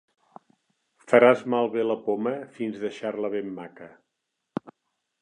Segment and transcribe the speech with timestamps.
[1.11, 3.95] Faràs malbé la poma fins deixar-la ben maca.